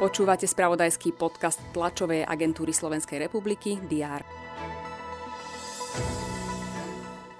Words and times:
Počúvate 0.00 0.48
spravodajský 0.48 1.12
podcast 1.12 1.60
tlačovej 1.76 2.24
agentúry 2.24 2.72
Slovenskej 2.72 3.20
republiky 3.20 3.76
DR. 3.84 4.24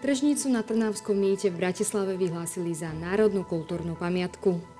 Tržnicu 0.00 0.48
na 0.48 0.64
Trnavskom 0.64 1.18
mýte 1.18 1.52
v 1.52 1.60
Bratislave 1.66 2.16
vyhlásili 2.16 2.72
za 2.72 2.88
národnú 2.96 3.44
kultúrnu 3.44 3.92
pamiatku. 3.98 4.75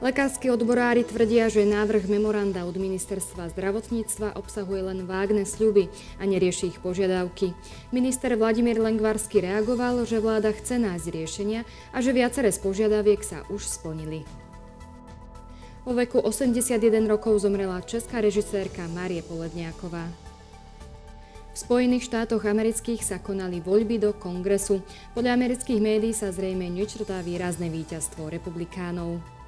Lekársky 0.00 0.48
odborári 0.48 1.04
tvrdia, 1.04 1.52
že 1.52 1.68
návrh 1.68 2.08
memoranda 2.08 2.64
od 2.64 2.72
ministerstva 2.72 3.52
zdravotníctva 3.52 4.32
obsahuje 4.32 4.80
len 4.80 5.04
vágne 5.04 5.44
sľuby 5.44 5.92
a 6.16 6.24
nerieši 6.24 6.72
ich 6.72 6.80
požiadavky. 6.80 7.52
Minister 7.92 8.32
Vladimír 8.32 8.80
Lengvarsky 8.80 9.44
reagoval, 9.44 10.08
že 10.08 10.16
vláda 10.24 10.56
chce 10.56 10.80
nájsť 10.80 11.06
riešenia 11.12 11.68
a 11.92 12.00
že 12.00 12.16
viaceré 12.16 12.48
z 12.48 12.64
požiadaviek 12.64 13.20
sa 13.20 13.44
už 13.52 13.60
splnili. 13.60 14.24
Vo 15.84 15.92
veku 15.92 16.16
81 16.16 16.80
rokov 17.04 17.44
zomrela 17.44 17.84
česká 17.84 18.24
režisérka 18.24 18.88
Marie 18.96 19.20
Poledniaková. 19.20 20.08
V 21.52 21.56
Spojených 21.60 22.08
štátoch 22.08 22.48
amerických 22.48 23.04
sa 23.04 23.20
konali 23.20 23.60
voľby 23.60 24.00
do 24.00 24.16
kongresu. 24.16 24.80
Podľa 25.12 25.36
amerických 25.36 25.76
médií 25.76 26.16
sa 26.16 26.32
zrejme 26.32 26.72
nečrtá 26.72 27.20
výrazné 27.20 27.68
víťazstvo 27.68 28.32
republikánov. 28.32 29.39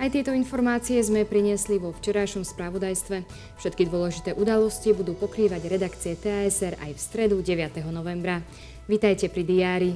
Aj 0.00 0.08
tieto 0.08 0.32
informácie 0.32 0.96
sme 1.04 1.28
priniesli 1.28 1.76
vo 1.76 1.92
včerajšom 1.92 2.48
spravodajstve. 2.48 3.20
Všetky 3.60 3.84
dôležité 3.84 4.32
udalosti 4.32 4.96
budú 4.96 5.12
pokrývať 5.12 5.68
redakcie 5.68 6.16
TASR 6.16 6.80
aj 6.80 6.96
v 6.96 7.00
stredu 7.04 7.44
9. 7.44 7.84
novembra. 7.92 8.40
Vítajte 8.88 9.28
pri 9.28 9.44
diári. 9.44 9.92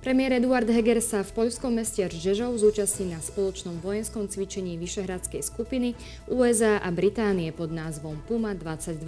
Premiér 0.00 0.40
Eduard 0.40 0.64
Heger 0.64 1.04
sa 1.04 1.20
v 1.20 1.36
poľskom 1.36 1.76
meste 1.76 2.00
Žežov 2.00 2.56
zúčastní 2.64 3.12
na 3.12 3.20
spoločnom 3.20 3.76
vojenskom 3.84 4.24
cvičení 4.24 4.80
Vyšehradskej 4.80 5.44
skupiny 5.44 5.92
USA 6.32 6.80
a 6.80 6.88
Británie 6.88 7.52
pod 7.52 7.76
názvom 7.76 8.24
Puma 8.24 8.56
22. 8.56 9.04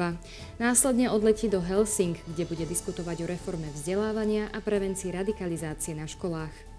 Následne 0.60 1.08
odletí 1.08 1.48
do 1.48 1.64
Helsing, 1.64 2.20
kde 2.28 2.44
bude 2.44 2.68
diskutovať 2.68 3.16
o 3.24 3.30
reforme 3.32 3.72
vzdelávania 3.72 4.52
a 4.52 4.60
prevencii 4.60 5.08
radikalizácie 5.08 5.96
na 5.96 6.04
školách. 6.04 6.73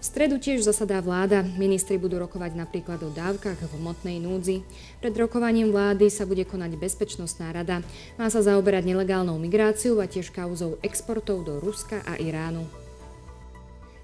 V 0.00 0.08
stredu 0.08 0.40
tiež 0.40 0.64
zasadá 0.64 0.96
vláda. 1.04 1.44
Ministri 1.44 2.00
budú 2.00 2.16
rokovať 2.24 2.56
napríklad 2.56 3.04
o 3.04 3.12
dávkach 3.12 3.60
v 3.60 3.84
hmotnej 3.84 4.16
núdzi. 4.16 4.64
Pred 5.04 5.12
rokovaním 5.12 5.68
vlády 5.68 6.08
sa 6.08 6.24
bude 6.24 6.48
konať 6.48 6.80
Bezpečnostná 6.80 7.52
rada. 7.52 7.84
Má 8.16 8.32
sa 8.32 8.40
zaoberať 8.40 8.88
nelegálnou 8.88 9.36
migráciou 9.36 10.00
a 10.00 10.08
tiež 10.08 10.32
kauzou 10.32 10.80
exportov 10.80 11.44
do 11.44 11.60
Ruska 11.60 12.00
a 12.08 12.16
Iránu. 12.16 12.79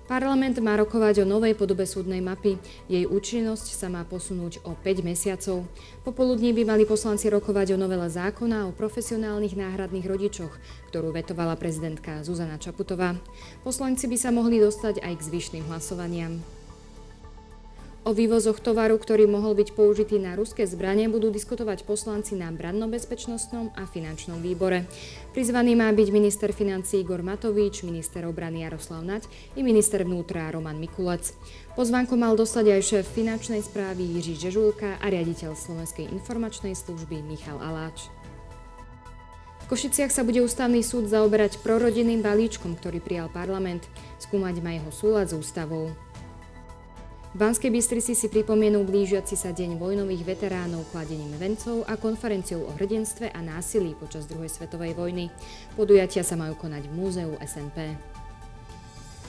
Parlament 0.06 0.54
má 0.62 0.78
rokovať 0.78 1.22
o 1.22 1.26
novej 1.26 1.58
podobe 1.58 1.82
súdnej 1.82 2.22
mapy. 2.22 2.62
Jej 2.86 3.10
účinnosť 3.10 3.74
sa 3.74 3.90
má 3.90 4.06
posunúť 4.06 4.62
o 4.62 4.78
5 4.78 5.02
mesiacov. 5.02 5.66
Popoludní 6.06 6.54
by 6.54 6.62
mali 6.62 6.86
poslanci 6.86 7.26
rokovať 7.26 7.74
o 7.74 7.80
novele 7.80 8.06
zákona 8.06 8.70
o 8.70 8.74
profesionálnych 8.74 9.58
náhradných 9.58 10.06
rodičoch, 10.06 10.54
ktorú 10.94 11.10
vetovala 11.10 11.58
prezidentka 11.58 12.22
Zuzana 12.22 12.54
Čaputová. 12.54 13.18
Poslanci 13.66 14.06
by 14.06 14.14
sa 14.14 14.30
mohli 14.30 14.62
dostať 14.62 15.02
aj 15.02 15.14
k 15.18 15.26
zvyšným 15.26 15.66
hlasovaniam. 15.66 16.38
O 18.06 18.14
vývozoch 18.14 18.62
tovaru, 18.62 19.02
ktorý 19.02 19.26
mohol 19.26 19.58
byť 19.58 19.74
použitý 19.74 20.22
na 20.22 20.38
ruské 20.38 20.62
zbranie, 20.62 21.10
budú 21.10 21.26
diskutovať 21.26 21.82
poslanci 21.82 22.38
na 22.38 22.54
branno-bezpečnostnom 22.54 23.74
a 23.74 23.82
finančnom 23.82 24.38
výbore. 24.38 24.86
Prizvaný 25.34 25.74
má 25.74 25.90
byť 25.90 26.14
minister 26.14 26.54
financí 26.54 27.02
Igor 27.02 27.26
Matovič, 27.26 27.82
minister 27.82 28.22
obrany 28.30 28.62
Jaroslav 28.62 29.02
Nať 29.02 29.26
i 29.58 29.66
minister 29.66 30.06
vnútra 30.06 30.46
Roman 30.54 30.78
Mikulec. 30.78 31.34
Pozvánku 31.74 32.14
mal 32.14 32.38
dostať 32.38 32.78
aj 32.78 32.82
šéf 32.86 33.06
finančnej 33.10 33.66
správy 33.66 34.06
Jiří 34.06 34.38
Žežulka 34.38 35.02
a 35.02 35.06
riaditeľ 35.10 35.58
Slovenskej 35.58 36.06
informačnej 36.06 36.78
služby 36.78 37.26
Michal 37.26 37.58
Aláč. 37.58 38.06
V 39.66 39.74
Košiciach 39.74 40.14
sa 40.14 40.22
bude 40.22 40.46
ústavný 40.46 40.78
súd 40.78 41.10
zaoberať 41.10 41.58
prorodinným 41.58 42.22
balíčkom, 42.22 42.78
ktorý 42.78 43.02
prijal 43.02 43.26
parlament. 43.34 43.82
Skúmať 44.22 44.62
má 44.62 44.78
jeho 44.78 44.94
súlad 44.94 45.26
s 45.26 45.34
ústavou. 45.34 45.90
Banskej 47.36 47.68
Bystrici 47.68 48.16
si 48.16 48.32
pripomienú 48.32 48.80
blížiaci 48.88 49.36
sa 49.36 49.52
deň 49.52 49.76
vojnových 49.76 50.24
veteránov 50.24 50.88
kladením 50.88 51.36
vencov 51.36 51.84
a 51.84 52.00
konferenciou 52.00 52.64
o 52.64 52.72
hrdinstve 52.72 53.28
a 53.28 53.44
násilí 53.44 53.92
počas 53.92 54.24
druhej 54.24 54.48
svetovej 54.48 54.96
vojny. 54.96 55.28
Podujatia 55.76 56.24
sa 56.24 56.32
majú 56.32 56.56
konať 56.56 56.88
v 56.88 56.96
múzeu 56.96 57.36
SNP. 57.36 57.92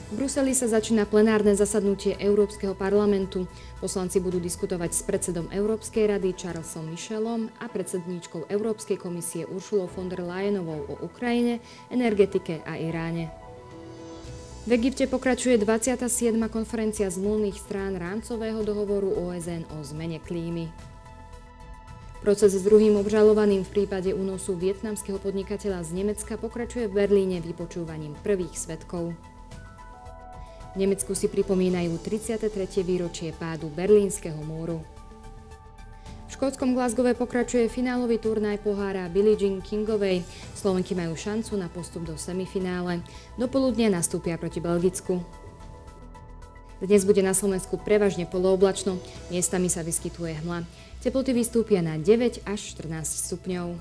V 0.07 0.11
Bruseli 0.15 0.55
sa 0.55 0.71
začína 0.71 1.03
plenárne 1.03 1.51
zasadnutie 1.51 2.15
Európskeho 2.15 2.79
parlamentu. 2.79 3.43
Poslanci 3.83 4.23
budú 4.23 4.39
diskutovať 4.39 4.95
s 4.95 5.03
predsedom 5.03 5.51
Európskej 5.51 6.07
rady 6.07 6.31
Charlesom 6.31 6.87
Michelom 6.87 7.51
a 7.59 7.67
predsedníčkou 7.67 8.47
Európskej 8.47 8.95
komisie 9.03 9.43
Uršulou 9.43 9.91
von 9.91 10.07
der 10.07 10.23
Leyenovou 10.23 10.95
o 10.95 10.95
Ukrajine, 11.03 11.59
energetike 11.91 12.63
a 12.63 12.79
Iráne. 12.79 13.46
V 14.67 14.75
Egypte 14.75 15.07
pokračuje 15.07 15.55
27. 15.63 16.35
konferencia 16.51 17.07
zmluvných 17.07 17.55
strán 17.55 17.95
rámcového 17.95 18.67
dohovoru 18.67 19.15
OSN 19.15 19.63
o 19.71 19.79
zmene 19.79 20.19
klímy. 20.19 20.67
Proces 22.19 22.51
s 22.51 22.67
druhým 22.67 22.99
obžalovaným 22.99 23.63
v 23.63 23.71
prípade 23.71 24.11
únosu 24.11 24.59
vietnamského 24.59 25.23
podnikateľa 25.23 25.87
z 25.87 26.03
Nemecka 26.03 26.35
pokračuje 26.35 26.91
v 26.91 26.99
Berlíne 26.99 27.39
vypočúvaním 27.39 28.11
prvých 28.27 28.59
svetkov. 28.59 29.15
V 30.75 30.75
Nemecku 30.75 31.15
si 31.15 31.31
pripomínajú 31.31 32.03
33. 32.03 32.51
výročie 32.83 33.31
pádu 33.39 33.71
Berlínskeho 33.71 34.43
múru 34.43 34.83
škótskom 36.37 36.77
Glasgowe 36.77 37.17
pokračuje 37.17 37.65
finálový 37.65 38.21
turnaj 38.21 38.61
pohára 38.61 39.09
Billie 39.09 39.33
Jean 39.33 39.57
Kingovej. 39.57 40.21
Slovenky 40.53 40.93
majú 40.93 41.17
šancu 41.17 41.57
na 41.57 41.65
postup 41.65 42.05
do 42.05 42.13
semifinále. 42.13 43.01
Do 43.41 43.49
poludnia 43.49 43.89
nastúpia 43.89 44.37
proti 44.37 44.61
Belgicku. 44.61 45.17
Dnes 46.77 47.09
bude 47.09 47.25
na 47.25 47.33
Slovensku 47.33 47.81
prevažne 47.81 48.29
polooblačno, 48.29 49.01
miestami 49.33 49.65
sa 49.65 49.81
vyskytuje 49.81 50.37
hmla. 50.45 50.61
Teploty 51.01 51.33
vystúpia 51.33 51.81
na 51.81 51.97
9 51.97 52.45
až 52.45 52.59
14 52.77 53.01
stupňov. 53.01 53.73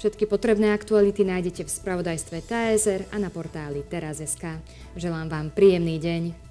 Všetky 0.00 0.24
potrebné 0.24 0.72
aktuality 0.72 1.28
nájdete 1.28 1.68
v 1.68 1.74
spravodajstve 1.76 2.40
TSR 2.40 3.12
a 3.12 3.20
na 3.20 3.28
portáli 3.28 3.84
teraz.sk. 3.84 4.64
Želám 4.96 5.28
vám 5.28 5.52
príjemný 5.52 6.00
deň. 6.00 6.41